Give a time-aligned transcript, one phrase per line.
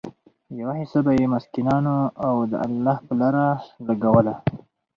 [0.57, 1.95] يوه حيصه به ئي د مسکينانو
[2.25, 3.45] او د الله په لاره
[3.87, 4.35] لګوله